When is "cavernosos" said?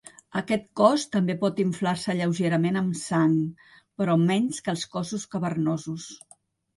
5.37-6.09